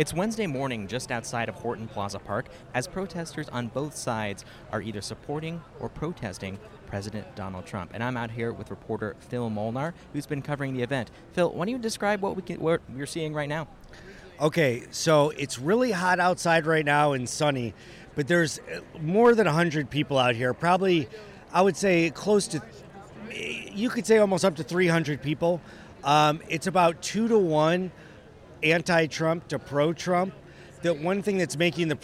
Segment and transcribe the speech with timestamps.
[0.00, 4.80] It's Wednesday morning just outside of Horton Plaza Park as protesters on both sides are
[4.80, 7.90] either supporting or protesting President Donald Trump.
[7.92, 11.10] And I'm out here with reporter Phil Molnar, who's been covering the event.
[11.34, 13.68] Phil, why don't you describe what, we can, what we're seeing right now?
[14.40, 17.74] Okay, so it's really hot outside right now and sunny,
[18.14, 20.54] but there's uh, more than 100 people out here.
[20.54, 21.10] Probably,
[21.52, 22.62] I would say close to,
[23.34, 25.60] you could say almost up to 300 people.
[26.02, 27.92] Um, it's about two to one
[28.62, 30.34] anti-Trump to pro-Trump.
[30.82, 31.98] The one thing that's making the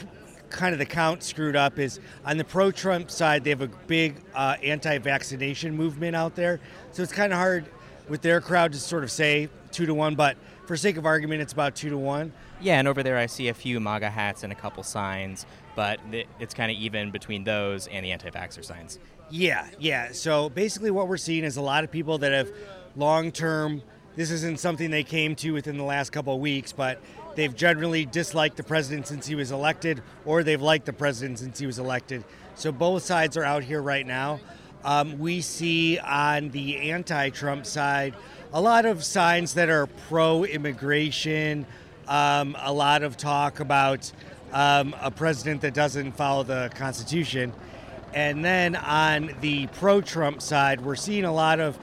[0.50, 4.22] kind of the count screwed up is on the pro-Trump side they have a big
[4.34, 6.60] uh, anti-vaccination movement out there,
[6.92, 7.66] so it's kind of hard
[8.08, 11.42] with their crowd to sort of say two to one, but for sake of argument,
[11.42, 12.32] it's about two to one.
[12.60, 16.00] Yeah, and over there I see a few MAGA hats and a couple signs, but
[16.38, 18.98] it's kind of even between those and the anti-vaxxer signs.
[19.30, 20.12] Yeah, yeah.
[20.12, 22.50] So basically, what we're seeing is a lot of people that have
[22.94, 23.82] long-term
[24.16, 27.00] this isn't something they came to within the last couple of weeks, but
[27.34, 31.58] they've generally disliked the president since he was elected, or they've liked the president since
[31.58, 32.24] he was elected.
[32.54, 34.40] So both sides are out here right now.
[34.84, 38.14] Um, we see on the anti Trump side
[38.52, 41.66] a lot of signs that are pro immigration,
[42.08, 44.10] um, a lot of talk about
[44.52, 47.52] um, a president that doesn't follow the Constitution.
[48.14, 51.78] And then on the pro Trump side, we're seeing a lot of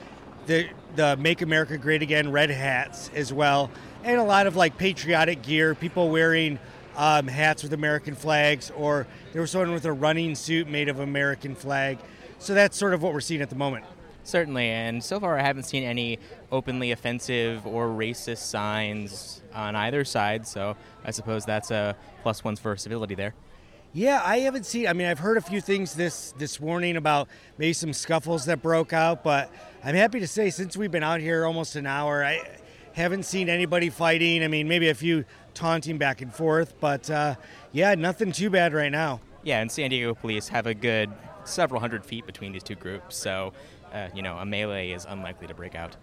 [0.47, 3.69] the the Make America Great Again red hats as well,
[4.03, 5.75] and a lot of like patriotic gear.
[5.75, 6.59] People wearing
[6.95, 10.99] um, hats with American flags, or there was someone with a running suit made of
[10.99, 11.99] American flag.
[12.39, 13.85] So that's sort of what we're seeing at the moment.
[14.25, 16.19] Certainly, and so far I haven't seen any
[16.51, 20.47] openly offensive or racist signs on either side.
[20.47, 23.33] So I suppose that's a plus ones for civility there.
[23.95, 24.87] Yeah, I haven't seen.
[24.87, 27.27] I mean, I've heard a few things this this morning about
[27.59, 29.51] maybe some scuffles that broke out, but
[29.83, 32.41] I'm happy to say since we've been out here almost an hour, I
[32.93, 34.43] haven't seen anybody fighting.
[34.43, 37.35] I mean, maybe a few taunting back and forth, but uh,
[37.71, 39.21] yeah, nothing too bad right now.
[39.43, 41.11] Yeah, and San Diego police have a good
[41.43, 43.53] several hundred feet between these two groups, so
[43.93, 45.97] uh, you know a melee is unlikely to break out.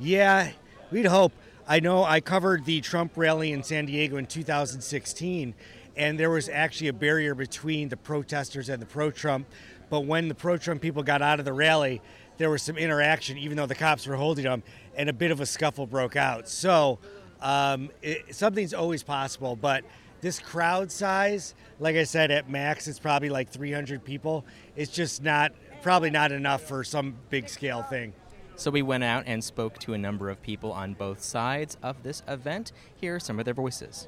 [0.00, 0.50] Yeah,
[0.90, 1.32] we'd hope.
[1.68, 5.54] I know I covered the Trump rally in San Diego in 2016
[5.96, 9.46] and there was actually a barrier between the protesters and the pro-Trump.
[9.88, 12.00] But when the pro-Trump people got out of the rally,
[12.38, 14.62] there was some interaction, even though the cops were holding them,
[14.96, 16.48] and a bit of a scuffle broke out.
[16.48, 16.98] So
[17.40, 19.84] um, it, something's always possible, but
[20.20, 24.44] this crowd size, like I said, at max, it's probably like 300 people.
[24.76, 25.52] It's just not,
[25.82, 28.12] probably not enough for some big scale thing.
[28.56, 32.02] So we went out and spoke to a number of people on both sides of
[32.02, 32.72] this event.
[32.96, 34.06] Here are some of their voices.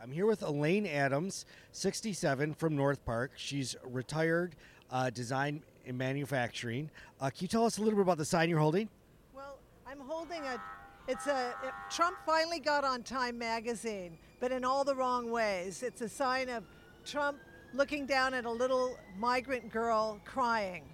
[0.00, 3.32] I'm here with Elaine Adams, 67 from North Park.
[3.34, 4.54] She's retired
[4.92, 6.88] uh, design and manufacturing.
[7.20, 8.88] Uh, can you tell us a little bit about the sign you're holding?
[9.34, 10.62] Well, I'm holding a.
[11.08, 15.82] It's a it, Trump finally got on Time magazine, but in all the wrong ways.
[15.82, 16.62] It's a sign of
[17.04, 17.38] Trump
[17.74, 20.84] looking down at a little migrant girl crying,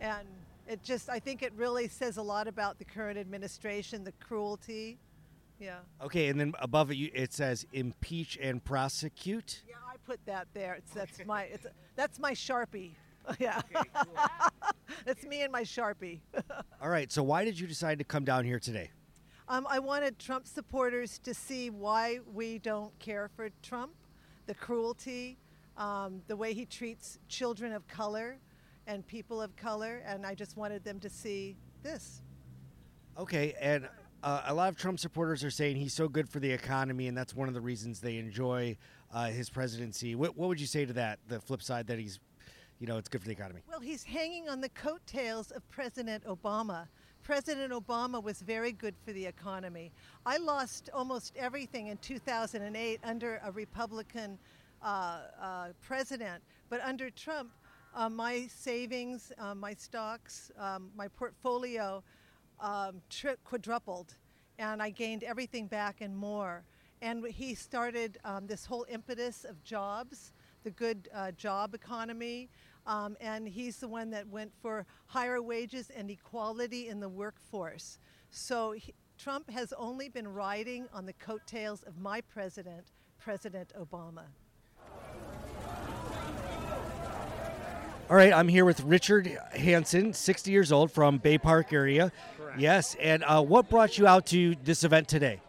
[0.00, 0.26] and
[0.66, 4.98] it just I think it really says a lot about the current administration, the cruelty
[5.62, 5.78] yeah.
[6.02, 9.62] Okay, and then above it, you, it says impeach and prosecute.
[9.68, 10.74] Yeah, I put that there.
[10.74, 12.92] It's that's my it's that's my sharpie.
[13.38, 13.60] yeah.
[13.74, 14.16] Okay, cool.
[15.06, 16.20] that's me and my sharpie.
[16.82, 17.12] All right.
[17.12, 18.90] So why did you decide to come down here today?
[19.48, 23.92] Um, I wanted Trump supporters to see why we don't care for Trump,
[24.46, 25.38] the cruelty,
[25.76, 28.38] um, the way he treats children of color
[28.86, 32.22] and people of color, and I just wanted them to see this.
[33.18, 33.88] Okay, and
[34.22, 37.16] uh, a lot of Trump supporters are saying he's so good for the economy, and
[37.16, 38.76] that's one of the reasons they enjoy
[39.12, 40.14] uh, his presidency.
[40.14, 41.18] What, what, would you say to that?
[41.28, 42.20] The flip side that he's,
[42.78, 43.62] you know, it's good for the economy.
[43.68, 46.86] Well, he's hanging on the coattails of President Obama.
[47.22, 49.92] President Obama was very good for the economy.
[50.24, 54.38] I lost almost everything in 2008 under a Republican
[54.82, 57.50] uh, uh, president, but under Trump,
[57.94, 62.02] uh, my savings, uh, my stocks, um, my portfolio
[62.62, 64.14] um, tri- quadrupled,
[64.58, 66.64] and I gained everything back and more.
[67.02, 70.32] And he started um, this whole impetus of jobs,
[70.62, 72.48] the good uh, job economy,
[72.86, 77.98] um, and he's the one that went for higher wages and equality in the workforce.
[78.30, 84.24] So he, Trump has only been riding on the coattails of my president, President Obama.
[88.12, 92.12] All right, I'm here with Richard Hanson, 60 years old from Bay Park area.
[92.36, 92.60] Correct.
[92.60, 95.40] Yes, and uh, what brought you out to this event today?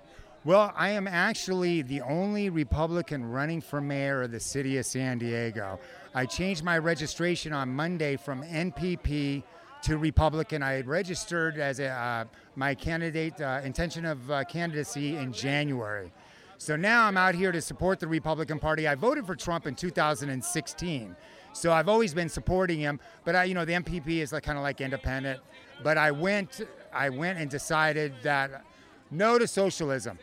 [0.46, 5.18] Well, I am actually the only Republican running for mayor of the city of San
[5.18, 5.78] Diego.
[6.16, 9.44] I changed my registration on Monday from NPP
[9.82, 10.64] to Republican.
[10.64, 12.24] I had registered as a, uh,
[12.56, 16.14] my candidate uh, intention of uh, candidacy in January.
[16.60, 18.88] So now I'm out here to support the Republican Party.
[18.88, 21.14] I voted for Trump in 2016.
[21.54, 24.58] So I've always been supporting him, but I, you know, the NPP is like kind
[24.58, 25.40] of like independent.
[25.84, 26.62] But I went,
[26.92, 28.64] I went and decided that
[29.12, 30.18] no to socialism.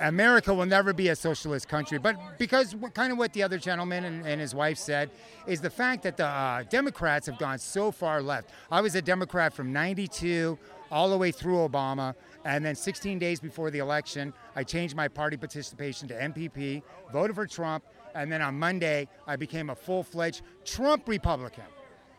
[0.00, 1.98] America will never be a socialist country.
[1.98, 5.10] But because kind of what the other gentleman and, and his wife said
[5.46, 8.50] is the fact that the uh, Democrats have gone so far left.
[8.70, 10.58] I was a Democrat from 92
[10.90, 12.14] all the way through Obama.
[12.44, 16.82] And then 16 days before the election, I changed my party participation to NPP,
[17.12, 21.64] voted for Trump, and then on Monday, I became a full fledged Trump Republican.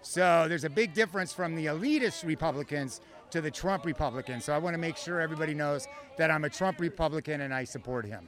[0.02, 3.02] So there's a big difference from the elitist Republicans
[3.32, 4.46] to the Trump Republicans.
[4.46, 5.88] So I want to make sure everybody knows
[6.18, 8.28] that I'm a Trump Republican and I support him.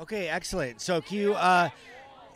[0.00, 0.80] Okay, excellent.
[0.80, 1.68] So, Q, uh,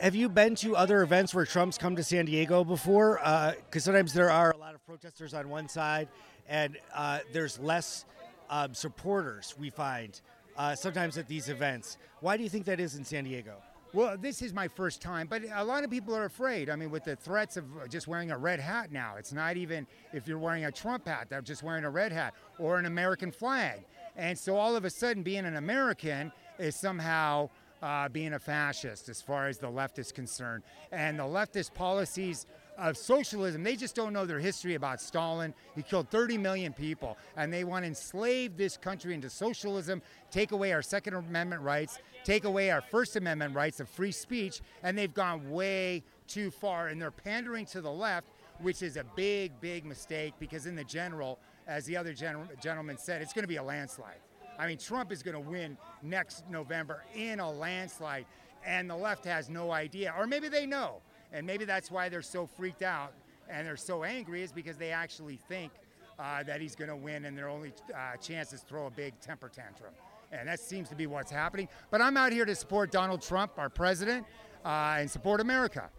[0.01, 3.19] have you been to other events where Trump's come to San Diego before?
[3.19, 6.09] Because uh, sometimes there are a lot of protesters on one side,
[6.49, 8.05] and uh, there's less
[8.51, 10.21] um, supporters we find
[10.57, 11.97] uh, sometimes at these events.
[12.21, 13.55] Why do you think that is in San Diego?
[13.95, 16.69] Well, this is my first time, but a lot of people are afraid.
[16.69, 19.87] I mean, with the threats of just wearing a red hat now, it's not even
[20.13, 23.31] if you're wearing a Trump hat, they're just wearing a red hat or an American
[23.31, 23.85] flag.
[24.17, 27.51] And so all of a sudden, being an American is somehow
[27.83, 30.65] uh, being a fascist as far as the left is concerned.
[30.91, 32.47] And the leftist policies
[32.79, 33.63] of socialism.
[33.63, 35.55] They just don't know their history about Stalin.
[35.75, 40.53] He killed 30 million people, and they want to enslave this country into socialism, take
[40.53, 44.97] away our Second Amendment rights, take away our First Amendment rights of free speech, and
[44.97, 48.29] they've gone way too far, and they're pandering to the left,
[48.61, 52.99] which is a big, big mistake because, in the general, as the other gen- gentleman
[52.99, 54.19] said, it's going to be a landslide.
[54.59, 58.27] I mean, Trump is going to win next November in a landslide,
[58.65, 61.01] and the left has no idea, or maybe they know.
[61.35, 63.13] And maybe that's why they're so freaked out
[63.51, 65.73] and they're so angry is because they actually think
[66.19, 69.19] uh, that he's going to win and their only uh, chance is throw a big
[69.21, 69.93] temper tantrum.
[70.33, 71.69] And that seems to be what's happening.
[71.91, 74.27] But I'm out here to support Donald Trump, our president,
[74.65, 75.91] uh, and support America.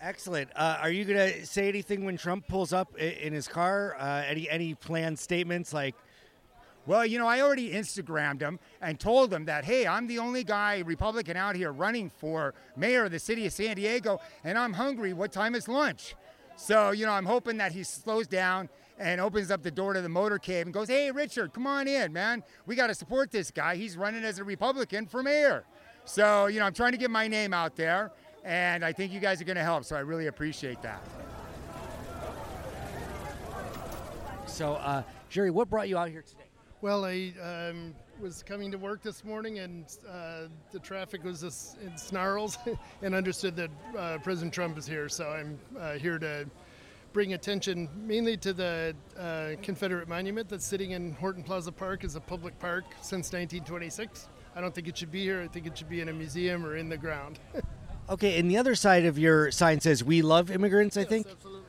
[0.00, 0.50] Excellent.
[0.56, 3.96] Uh, are you going to say anything when Trump pulls up in his car?
[3.98, 5.94] Uh, any any planned statements like
[6.88, 10.42] well, you know, I already Instagrammed him and told him that, hey, I'm the only
[10.42, 14.72] guy, Republican, out here running for mayor of the city of San Diego, and I'm
[14.72, 15.12] hungry.
[15.12, 16.16] What time is lunch?
[16.56, 20.00] So, you know, I'm hoping that he slows down and opens up the door to
[20.00, 22.42] the motorcade and goes, hey, Richard, come on in, man.
[22.64, 23.76] We got to support this guy.
[23.76, 25.64] He's running as a Republican for mayor.
[26.06, 28.12] So, you know, I'm trying to get my name out there,
[28.44, 29.84] and I think you guys are going to help.
[29.84, 31.02] So I really appreciate that.
[34.46, 36.47] So, uh, Jerry, what brought you out here today?
[36.80, 41.42] Well, I um, was coming to work this morning and uh, the traffic was
[41.82, 42.56] in snarls
[43.02, 45.08] and understood that uh, President Trump is here.
[45.08, 46.46] So I'm uh, here to
[47.12, 52.14] bring attention mainly to the uh, Confederate monument that's sitting in Horton Plaza Park as
[52.14, 54.28] a public park since 1926.
[54.54, 55.42] I don't think it should be here.
[55.42, 57.40] I think it should be in a museum or in the ground.
[58.08, 61.26] okay, and the other side of your sign says "We love immigrants." I yes, think.
[61.28, 61.62] Absolutely.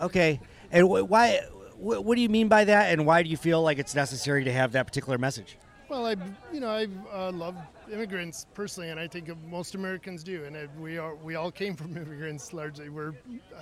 [0.00, 0.40] Okay,
[0.70, 1.40] and wh- why?
[1.80, 4.52] What, do you mean by that, and why do you feel like it's necessary to
[4.52, 5.56] have that particular message?
[5.88, 6.16] Well, I,
[6.52, 7.56] you know, I uh, love
[7.90, 10.44] immigrants personally, and I think most Americans do.
[10.44, 12.90] And we are, we all came from immigrants largely.
[12.90, 13.14] We're,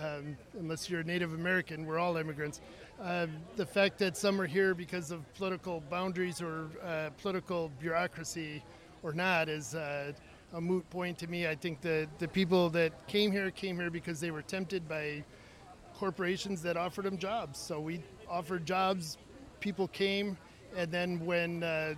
[0.03, 2.61] um, unless you're a Native American, we're all immigrants.
[3.00, 8.64] Uh, the fact that some are here because of political boundaries or uh, political bureaucracy
[9.05, 10.12] or not is uh,
[10.55, 11.47] a moot point to me.
[11.47, 15.23] I think the the people that came here came here because they were tempted by
[15.99, 17.59] corporations that offered them jobs.
[17.59, 19.19] So we offered jobs,
[19.61, 20.37] people came,
[20.76, 21.95] and then when uh,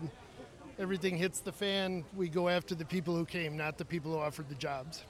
[0.78, 4.18] everything hits the fan, we go after the people who came, not the people who
[4.18, 5.04] offered the jobs.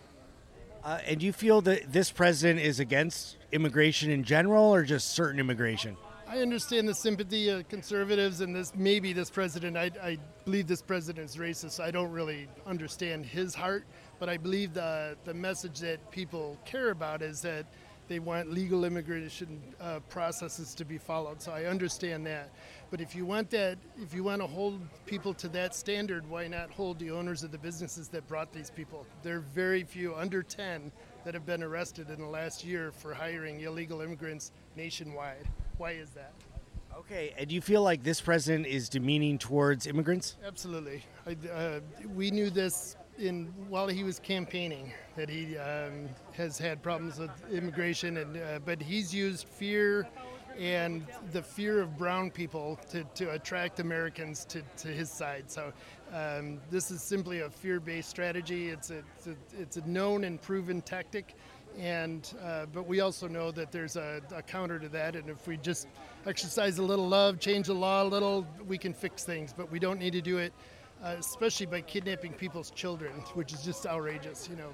[0.83, 5.11] Uh, and do you feel that this president is against immigration in general or just
[5.11, 5.97] certain immigration?
[6.27, 9.77] I understand the sympathy of conservatives and this maybe this president.
[9.77, 11.81] I, I believe this president is racist.
[11.81, 13.85] I don't really understand his heart,
[14.21, 17.67] but I believe the the message that people care about is that
[18.11, 21.41] they want legal immigration uh, processes to be followed.
[21.41, 22.51] So I understand that.
[22.91, 26.49] But if you want that, if you want to hold people to that standard, why
[26.49, 29.07] not hold the owners of the businesses that brought these people?
[29.23, 30.91] There are very few, under 10,
[31.25, 35.47] that have been arrested in the last year for hiring illegal immigrants nationwide.
[35.79, 36.33] Why is that?
[36.99, 40.37] Okay, and do you feel like this president is demeaning towards immigrants?
[40.45, 41.05] Absolutely.
[41.25, 41.81] I, uh,
[42.13, 47.31] we knew this in while he was campaigning that he um, has had problems with
[47.53, 50.09] immigration, and uh, but he's used fear
[50.59, 55.45] and the fear of brown people to, to attract Americans to, to his side.
[55.51, 55.73] So
[56.13, 58.69] um, this is simply a fear-based strategy.
[58.69, 61.35] It's a, it's a, it's a known and proven tactic,
[61.79, 65.15] and uh, but we also know that there's a, a, counter to that.
[65.15, 65.87] And if we just
[66.27, 69.55] exercise a little love, change the law a little, we can fix things.
[69.57, 70.53] But we don't need to do it
[71.03, 74.49] uh, especially by kidnapping people's children, which is just outrageous.
[74.51, 74.73] You know.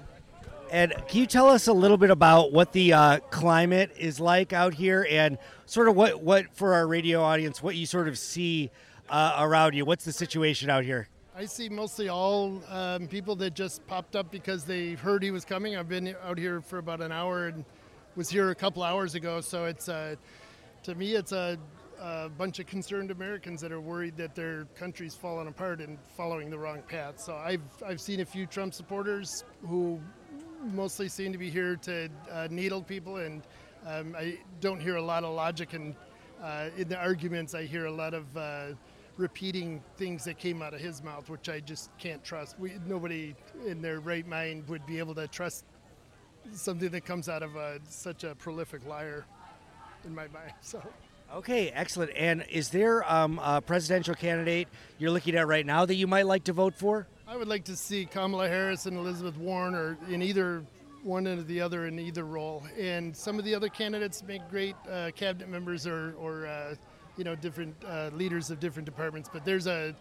[0.71, 4.51] And can you tell us a little bit about what the uh, climate is like
[4.51, 8.17] out here, and sort of what, what for our radio audience, what you sort of
[8.17, 8.69] see
[9.09, 9.85] uh, around you?
[9.85, 11.07] What's the situation out here?
[11.35, 15.45] I see mostly all um, people that just popped up because they heard he was
[15.45, 15.77] coming.
[15.77, 17.63] I've been out here for about an hour and
[18.15, 19.39] was here a couple hours ago.
[19.39, 20.15] So it's uh,
[20.83, 21.57] to me, it's a,
[21.99, 26.49] a, bunch of concerned Americans that are worried that their country's falling apart and following
[26.49, 27.19] the wrong path.
[27.19, 29.99] So I've I've seen a few Trump supporters who
[30.73, 33.43] mostly seem to be here to uh, needle people, and
[33.85, 35.95] um, I don't hear a lot of logic and
[36.41, 37.53] uh, in the arguments.
[37.55, 38.67] I hear a lot of uh,
[39.17, 42.59] repeating things that came out of his mouth, which I just can't trust.
[42.59, 43.35] We, nobody
[43.65, 45.65] in their right mind would be able to trust
[46.53, 49.25] something that comes out of a, such a prolific liar,
[50.05, 50.53] in my mind.
[50.61, 50.81] So.
[51.35, 52.11] Okay, excellent.
[52.15, 54.67] And is there um, a presidential candidate
[54.97, 57.05] you're looking at right now that you might like to vote for?
[57.27, 60.63] I would like to see Kamala Harris and Elizabeth Warren, or in either
[61.03, 62.63] one or the other in either role.
[62.79, 66.75] And some of the other candidates make great uh, cabinet members or, or uh,
[67.17, 69.29] you know, different uh, leaders of different departments.
[69.31, 69.93] But there's a,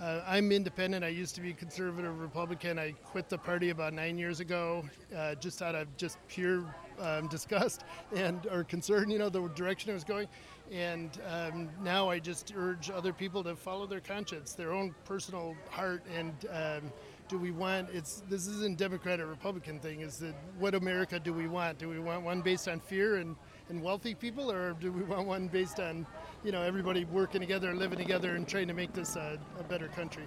[0.00, 1.04] uh, independent.
[1.04, 2.78] I used to be conservative Republican.
[2.78, 4.84] I quit the party about nine years ago,
[5.16, 6.64] uh, just out of just pure
[7.00, 10.28] um, disgust and or concern, you know, the direction it was going.
[10.70, 15.56] And um, now I just urge other people to follow their conscience, their own personal
[15.70, 16.92] heart, and um,
[17.28, 17.88] do we want?
[17.92, 20.00] It's this isn't Democrat or Republican thing.
[20.00, 21.78] Is that what America do we want?
[21.78, 23.36] Do we want one based on fear and,
[23.68, 26.06] and wealthy people, or do we want one based on
[26.44, 29.88] you know everybody working together, living together, and trying to make this a, a better
[29.88, 30.24] country.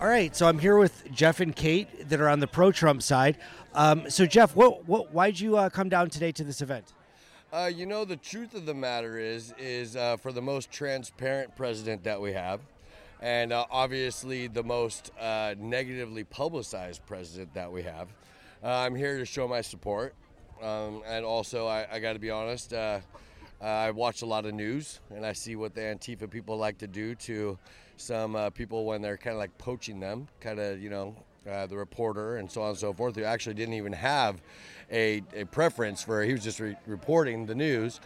[0.00, 3.38] All right, so I'm here with Jeff and Kate that are on the pro-Trump side.
[3.72, 6.92] Um, so, Jeff, what, what, why'd you uh, come down today to this event?
[7.52, 11.54] Uh, you know, the truth of the matter is, is uh, for the most transparent
[11.54, 12.58] president that we have,
[13.20, 18.08] and uh, obviously the most uh, negatively publicized president that we have,
[18.64, 20.14] uh, I'm here to show my support.
[20.62, 23.00] Um, and also, I, I got to be honest, uh,
[23.60, 26.86] I watch a lot of news and I see what the Antifa people like to
[26.86, 27.58] do to
[27.96, 31.16] some uh, people when they're kind of like poaching them, kind of, you know,
[31.50, 34.40] uh, the reporter and so on and so forth, who actually didn't even have
[34.92, 38.00] a, a preference for, he was just re- reporting the news.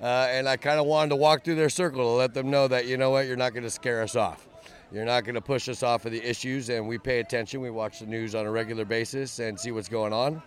[0.00, 2.68] Uh, and I kind of wanted to walk through their circle to let them know
[2.68, 4.48] that, you know what, you're not going to scare us off.
[4.90, 7.60] You're not going to push us off of the issues, and we pay attention.
[7.60, 10.42] We watch the news on a regular basis and see what's going on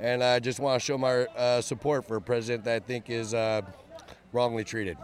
[0.00, 3.10] and I just want to show my uh, support for a president that I think
[3.10, 3.62] is uh,
[4.32, 4.96] wrongly treated.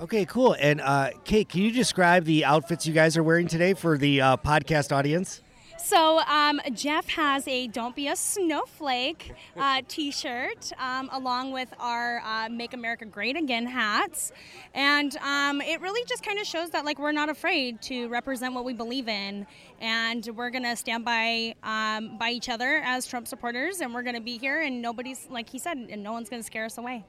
[0.00, 0.56] Okay, cool.
[0.58, 4.20] And uh, Kate, can you describe the outfits you guys are wearing today for the
[4.20, 5.42] uh, podcast audience?
[5.82, 12.20] So um, Jeff has a "Don't Be a Snowflake" uh, T-shirt, um, along with our
[12.24, 14.30] uh, "Make America Great Again" hats,
[14.74, 18.54] and um, it really just kind of shows that like we're not afraid to represent
[18.54, 19.46] what we believe in,
[19.80, 24.20] and we're gonna stand by um, by each other as Trump supporters, and we're gonna
[24.20, 27.04] be here, and nobody's like he said, and no one's gonna scare us away.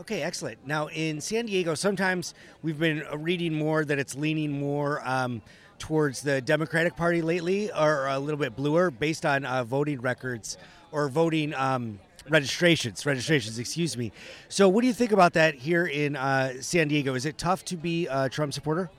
[0.00, 0.66] Okay, excellent.
[0.66, 5.42] Now in San Diego, sometimes we've been reading more that it's leaning more um,
[5.80, 10.56] towards the Democratic Party lately, are a little bit bluer, based on uh, voting records
[10.92, 13.04] or voting um, registrations.
[13.04, 14.12] Registrations, excuse me.
[14.48, 17.14] So, what do you think about that here in uh, San Diego?
[17.14, 18.90] Is it tough to be a Trump supporter?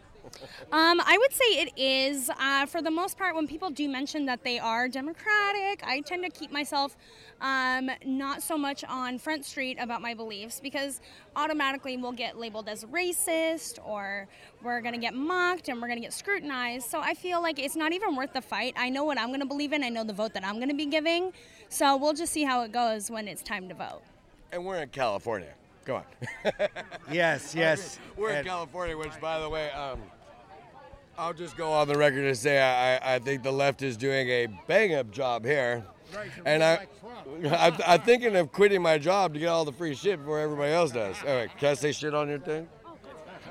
[0.71, 2.29] Um, I would say it is.
[2.39, 6.24] Uh, for the most part, when people do mention that they are Democratic, I tend
[6.24, 6.98] to keep myself
[7.41, 11.01] um, not so much on Front Street about my beliefs because
[11.36, 14.27] automatically we'll get labeled as racist or
[14.63, 16.89] we're going to get mocked and we're going to get scrutinized.
[16.89, 18.74] So I feel like it's not even worth the fight.
[18.77, 20.69] I know what I'm going to believe in, I know the vote that I'm going
[20.69, 21.33] to be giving.
[21.69, 24.01] So we'll just see how it goes when it's time to vote.
[24.51, 25.53] And we're in California.
[25.86, 26.03] Go on.
[27.12, 27.98] yes, yes.
[28.15, 30.00] We're in California, which, by the way, um,
[31.18, 34.30] I'll just go on the record and say I, I think the left is doing
[34.30, 35.84] a bang up job here.
[36.46, 36.88] and I,
[37.46, 40.72] I, I'm thinking of quitting my job to get all the free shit before everybody
[40.74, 41.15] else does.
[41.25, 42.68] All right, can I say shit on your thing?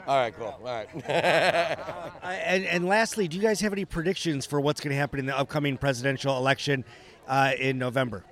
[0.07, 0.47] All right, cool.
[0.47, 0.89] All right.
[1.09, 5.21] uh, and, and lastly, do you guys have any predictions for what's going to happen
[5.21, 6.85] in the upcoming presidential election
[7.29, 8.25] uh, in November?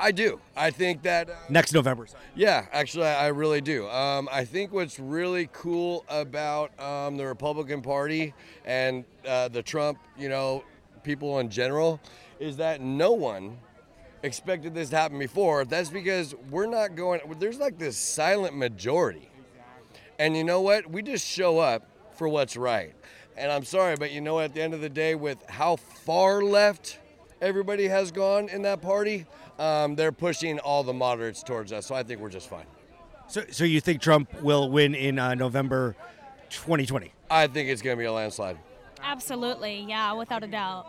[0.00, 0.40] I do.
[0.56, 2.06] I think that uh, next November.
[2.36, 3.88] Yeah, actually, I really do.
[3.88, 8.32] Um, I think what's really cool about um, the Republican Party
[8.64, 10.62] and uh, the Trump, you know,
[11.02, 12.00] people in general,
[12.38, 13.58] is that no one
[14.22, 15.64] expected this to happen before.
[15.64, 17.20] That's because we're not going.
[17.38, 19.28] There's like this silent majority,
[20.18, 20.88] and you know what?
[20.88, 22.94] We just show up for what's right.
[23.36, 26.42] And I'm sorry, but you know, at the end of the day, with how far
[26.42, 26.98] left
[27.40, 29.26] everybody has gone in that party,
[29.58, 31.86] um, they're pushing all the moderates towards us.
[31.86, 32.66] So I think we're just fine.
[33.28, 35.96] So, so you think Trump will win in uh, November
[36.50, 37.12] 2020?
[37.30, 38.58] I think it's going to be a landslide.
[39.02, 40.86] Absolutely, yeah, without a doubt.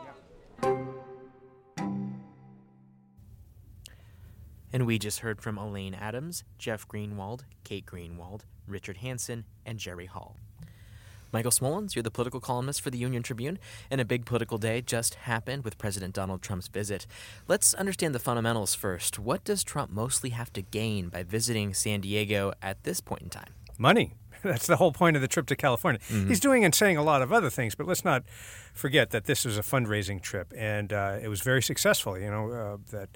[4.71, 10.05] And we just heard from Elaine Adams, Jeff Greenwald, Kate Greenwald, Richard Hansen, and Jerry
[10.05, 10.37] Hall.
[11.31, 13.59] Michael Smolens, you're the political columnist for the Union Tribune,
[13.91, 17.05] and a big political day just happened with President Donald Trump's visit.
[17.47, 19.19] Let's understand the fundamentals first.
[19.19, 23.29] What does Trump mostly have to gain by visiting San Diego at this point in
[23.29, 23.53] time?
[23.77, 24.13] Money.
[24.43, 25.99] That's the whole point of the trip to California.
[26.09, 26.29] Mm-hmm.
[26.29, 28.23] He's doing and saying a lot of other things, but let's not
[28.73, 32.17] forget that this was a fundraising trip, and uh, it was very successful.
[32.17, 33.09] You know uh, that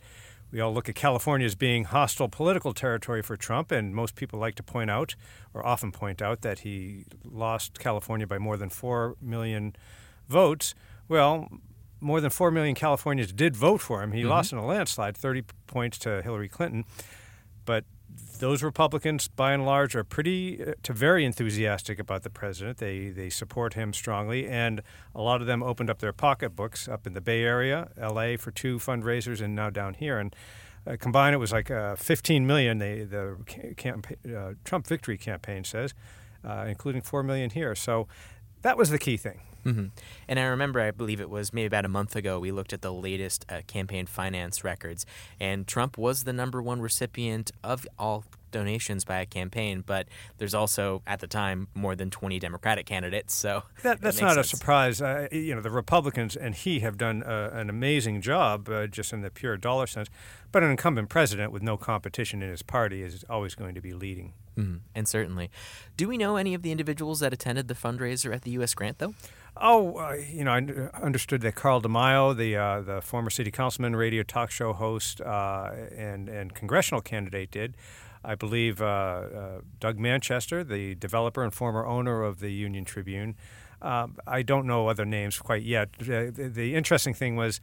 [0.53, 4.39] we all look at California as being hostile political territory for Trump, and most people
[4.39, 5.15] like to point out,
[5.51, 9.75] or often point out, that he lost California by more than 4 million
[10.29, 10.75] votes.
[11.07, 11.49] Well,
[11.99, 14.11] more than 4 million Californians did vote for him.
[14.11, 14.29] He mm-hmm.
[14.29, 16.85] lost in a landslide, 30 points to Hillary Clinton.
[17.65, 17.85] But
[18.39, 22.77] those Republicans, by and large, are pretty uh, to very enthusiastic about the president.
[22.77, 24.81] They they support him strongly, and
[25.15, 28.37] a lot of them opened up their pocketbooks up in the Bay Area, L.A.
[28.37, 30.19] for two fundraisers, and now down here.
[30.19, 30.35] And
[30.85, 32.79] uh, combined, it was like uh, 15 million.
[32.79, 33.37] They, the
[33.77, 35.93] campaign, uh, Trump victory campaign says,
[36.43, 37.75] uh, including four million here.
[37.75, 38.07] So
[38.61, 39.41] that was the key thing.
[39.65, 39.87] Mm-hmm.
[40.27, 42.81] And I remember, I believe it was maybe about a month ago, we looked at
[42.81, 45.05] the latest uh, campaign finance records,
[45.39, 50.53] and Trump was the number one recipient of all donations by a campaign, but there's
[50.53, 53.35] also at the time more than 20 Democratic candidates.
[53.35, 54.53] So that, that's not sense.
[54.53, 55.01] a surprise.
[55.01, 59.11] Uh, you know, the Republicans and he have done uh, an amazing job uh, just
[59.11, 60.07] in the pure dollar sense.
[60.53, 63.91] But an incumbent president with no competition in his party is always going to be
[63.91, 64.33] leading.
[64.55, 64.77] Mm-hmm.
[64.93, 65.49] And certainly,
[65.97, 68.75] do we know any of the individuals that attended the fundraiser at the U.S.
[68.75, 69.15] Grant though?
[69.55, 73.95] Oh, uh, you know, I understood that Carl DeMaio, the uh, the former city councilman,
[73.95, 77.75] radio talk show host, uh, and and congressional candidate, did.
[78.25, 83.35] I believe uh, uh, Doug Manchester, the developer and former owner of the Union Tribune.
[83.81, 85.89] Um, I don't know other names quite yet.
[85.99, 87.59] The, the, interesting thing was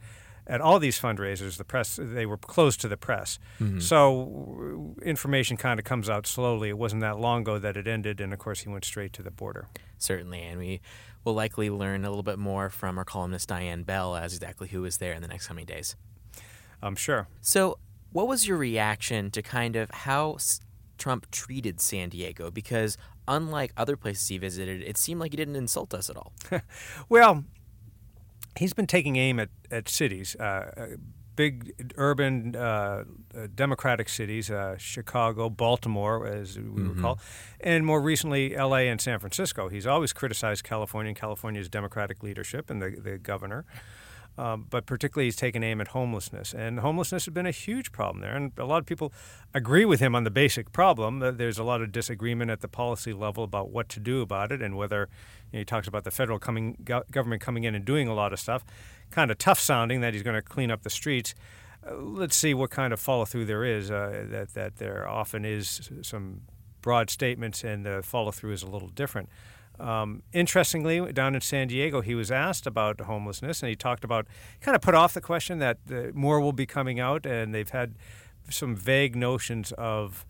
[0.47, 3.79] at all these fundraisers, the press they were closed to the press, mm-hmm.
[3.79, 6.69] so information kind of comes out slowly.
[6.69, 9.23] It wasn't that long ago that it ended, and of course he went straight to
[9.23, 9.67] the border.
[9.97, 10.81] Certainly, and we
[11.23, 14.81] will likely learn a little bit more from our columnist Diane Bell as exactly who
[14.81, 15.95] was there in the next coming days.
[16.81, 17.27] I'm sure.
[17.41, 17.77] So,
[18.11, 20.37] what was your reaction to kind of how
[20.97, 22.51] Trump treated San Diego?
[22.51, 26.33] Because unlike other places he visited, it seemed like he didn't insult us at all.
[27.09, 27.45] well,
[28.57, 30.35] he's been taking aim at, at cities.
[30.35, 30.95] Uh,
[31.35, 33.03] big urban uh,
[33.35, 36.95] uh, democratic cities, uh, Chicago, Baltimore, as we mm-hmm.
[36.95, 37.19] recall,
[37.59, 38.87] and more recently L.A.
[38.87, 39.69] and San Francisco.
[39.69, 43.65] He's always criticized California and California's democratic leadership and the, the governor.
[44.37, 46.53] Um, but particularly, he's taken aim at homelessness.
[46.53, 48.35] And homelessness has been a huge problem there.
[48.35, 49.11] And a lot of people
[49.53, 51.19] agree with him on the basic problem.
[51.19, 54.61] There's a lot of disagreement at the policy level about what to do about it
[54.61, 55.09] and whether
[55.51, 58.13] you know, he talks about the federal coming, go- government coming in and doing a
[58.13, 58.63] lot of stuff
[59.11, 61.35] kind of tough sounding that he's going to clean up the streets.
[61.87, 63.91] Uh, let's see what kind of follow through there is.
[63.91, 66.41] Uh, that that there often is some
[66.81, 69.29] broad statements, and the follow through is a little different.
[69.79, 74.27] Um, interestingly, down in San Diego, he was asked about homelessness, and he talked about
[74.59, 77.69] kind of put off the question that uh, more will be coming out, and they've
[77.69, 77.95] had
[78.49, 80.25] some vague notions of.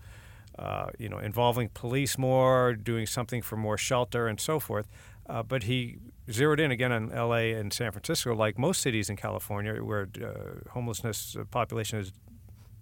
[0.60, 4.86] Uh, you know, involving police more, doing something for more shelter, and so forth.
[5.28, 5.98] Uh, but he
[6.30, 10.70] zeroed in again on LA and San Francisco, like most cities in California, where uh,
[10.72, 12.12] homelessness uh, population has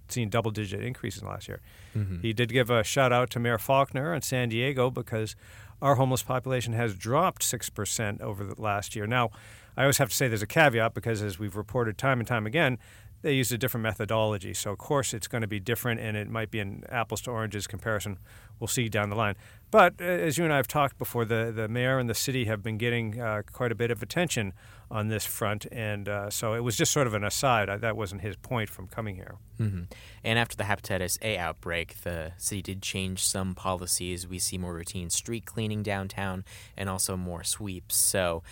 [0.08, 1.62] seen double digit increases in last year.
[1.96, 2.22] Mm-hmm.
[2.22, 5.36] He did give a shout out to Mayor Faulconer in San Diego because
[5.82, 9.08] our homeless population has dropped 6% over the last year.
[9.08, 9.32] Now,
[9.78, 12.46] I always have to say there's a caveat because, as we've reported time and time
[12.46, 12.78] again,
[13.22, 14.54] they used a different methodology.
[14.54, 17.32] So, of course, it's going to be different and it might be an apples to
[17.32, 18.18] oranges comparison.
[18.60, 19.36] We'll see down the line.
[19.72, 22.46] But uh, as you and I have talked before, the, the mayor and the city
[22.46, 24.54] have been getting uh, quite a bit of attention
[24.92, 25.66] on this front.
[25.72, 27.70] And uh, so it was just sort of an aside.
[27.70, 29.36] I, that wasn't his point from coming here.
[29.60, 29.84] Mm-hmm.
[30.24, 34.28] And after the hepatitis A outbreak, the city did change some policies.
[34.28, 36.44] We see more routine street cleaning downtown
[36.76, 37.96] and also more sweeps.
[37.96, 38.44] So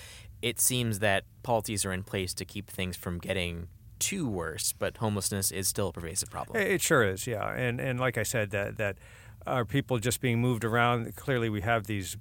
[0.41, 3.67] it seems that policies are in place to keep things from getting
[3.99, 6.61] too worse, but homelessness is still a pervasive problem.
[6.61, 7.51] It sure is, yeah.
[7.53, 8.97] And and like I said, that that
[9.45, 11.15] are people just being moved around.
[11.15, 12.17] Clearly, we have these,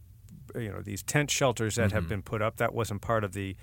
[0.55, 1.95] you know, these tent shelters that mm-hmm.
[1.95, 2.57] have been put up.
[2.57, 3.57] That wasn't part of the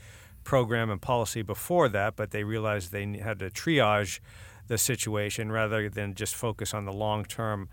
[0.44, 4.20] program and policy before that, but they realized they had to triage
[4.68, 7.70] the situation rather than just focus on the long-term.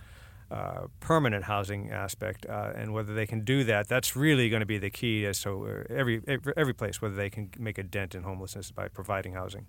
[0.52, 4.66] Uh, permanent housing aspect, uh, and whether they can do that, that's really going to
[4.66, 6.20] be the key as to uh, every
[6.56, 9.66] every place whether they can make a dent in homelessness by providing housing.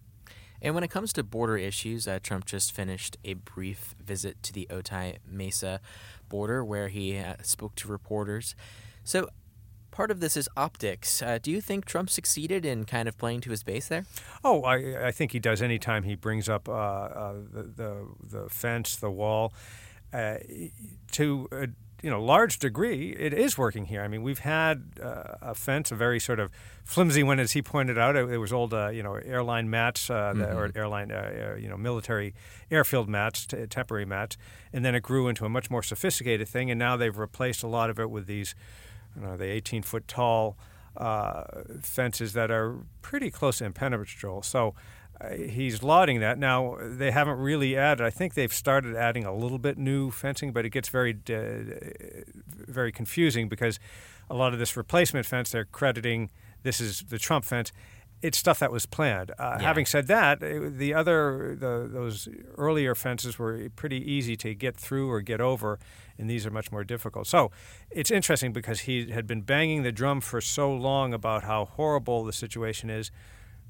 [0.61, 4.53] And when it comes to border issues, uh, Trump just finished a brief visit to
[4.53, 5.81] the Otay Mesa
[6.29, 8.55] border where he uh, spoke to reporters.
[9.03, 9.29] So,
[9.89, 11.21] part of this is optics.
[11.21, 14.05] Uh, do you think Trump succeeded in kind of playing to his base there?
[14.43, 18.49] Oh, I, I think he does anytime he brings up uh, uh, the, the, the
[18.49, 19.53] fence, the wall.
[20.13, 20.35] Uh,
[21.11, 21.67] to a
[22.01, 24.01] you know large degree, it is working here.
[24.01, 26.51] I mean, we've had uh, a fence, a very sort of
[26.83, 28.15] flimsy one, as he pointed out.
[28.15, 30.39] It, it was old, uh, you know, airline mats mm-hmm.
[30.39, 31.09] that, or airline,
[31.59, 32.33] you know, military
[32.69, 34.37] airfield mats, t- temporary mats,
[34.73, 36.71] and then it grew into a much more sophisticated thing.
[36.71, 38.55] And now they've replaced a lot of it with these
[39.15, 40.57] you know, the 18 foot tall
[40.97, 41.43] uh,
[41.81, 44.41] fences that are pretty close to impenetrable.
[44.41, 44.71] So uh,
[45.29, 46.37] he's lauding that.
[46.37, 50.51] Now, they haven't really added, I think they've started adding a little bit new fencing,
[50.51, 52.23] but it gets very, uh,
[52.67, 53.79] very confusing because
[54.29, 56.29] a lot of this replacement fence, they're crediting
[56.63, 57.71] this is the Trump fence
[58.21, 59.31] it's stuff that was planned.
[59.31, 59.67] Uh, yeah.
[59.67, 65.09] Having said that, the other the, those earlier fences were pretty easy to get through
[65.09, 65.79] or get over,
[66.17, 67.27] and these are much more difficult.
[67.27, 67.51] So
[67.89, 72.23] it's interesting because he had been banging the drum for so long about how horrible
[72.23, 73.11] the situation is.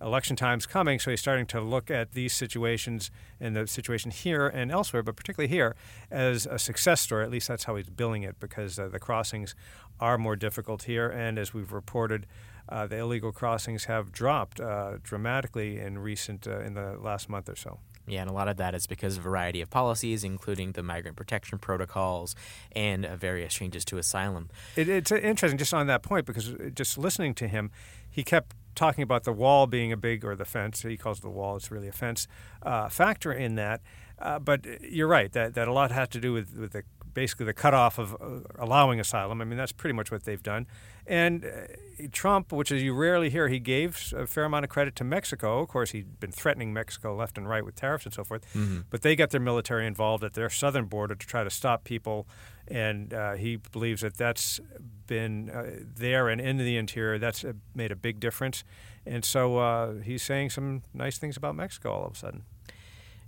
[0.02, 4.48] Election time's coming, so he's starting to look at these situations and the situation here
[4.48, 5.76] and elsewhere, but particularly here,
[6.10, 7.24] as a success story.
[7.24, 9.56] At least that's how he's billing it, because uh, the crossings
[10.00, 12.26] are more difficult here, and as we've reported,
[12.68, 17.48] uh, the illegal crossings have dropped uh, dramatically in recent uh, in the last month
[17.48, 17.80] or so.
[18.08, 20.82] Yeah, and a lot of that is because of a variety of policies, including the
[20.82, 22.36] migrant protection protocols
[22.72, 24.50] and uh, various changes to asylum.
[24.76, 27.70] It, it's interesting just on that point because uh, just listening to him,
[28.10, 31.22] he kept talking about the wall being a big, or the fence, he calls it
[31.22, 32.28] the wall, it's really a fence,
[32.64, 33.82] uh, factor in that.
[34.20, 37.46] Uh, but you're right that, that a lot has to do with, with the basically
[37.46, 39.42] the cutoff of uh, allowing asylum.
[39.42, 40.68] I mean, that's pretty much what they've done.
[41.06, 44.96] And uh, Trump, which as you rarely hear, he gave a fair amount of credit
[44.98, 45.60] to Mexico.
[45.60, 48.46] Of course, he'd been threatening Mexico left and right with tariffs and so forth.
[48.54, 48.82] Mm-hmm.
[48.90, 52.28] But they got their military involved at their southern border to try to stop people.
[52.72, 54.60] And uh, he believes that that's
[55.08, 57.20] been uh, there and in the interior.
[57.20, 58.64] That's uh, made a big difference.
[59.06, 62.44] And so uh, he's saying some nice things about Mexico all of a sudden.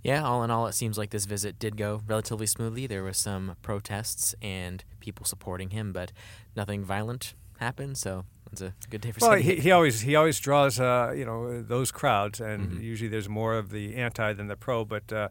[0.02, 2.86] Yeah, all in all, it seems like this visit did go relatively smoothly.
[2.86, 6.12] There were some protests and people supporting him, but
[6.54, 7.96] nothing violent happened.
[7.96, 9.28] So it's a good day for.
[9.28, 12.82] Well, he, he, always he always draws uh, you know those crowds, and mm-hmm.
[12.82, 15.28] usually there's more of the anti than the pro, but uh,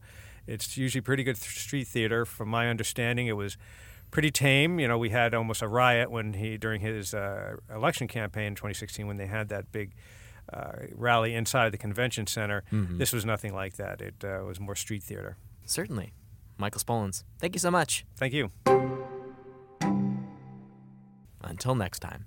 [0.47, 2.25] it's usually pretty good th- street theater.
[2.25, 3.57] From my understanding, it was
[4.13, 4.79] pretty tame.
[4.79, 8.55] You know, we had almost a riot when he during his uh, election campaign in
[8.55, 9.91] 2016 when they had that big
[10.53, 12.63] uh, rally inside the convention center.
[12.71, 12.99] Mm-hmm.
[12.99, 13.99] This was nothing like that.
[13.99, 15.35] It uh, was more street theater.
[15.65, 16.13] Certainly.
[16.57, 18.05] Michael Smolens, thank you so much.
[18.15, 18.51] Thank you.
[21.41, 22.25] Until next time.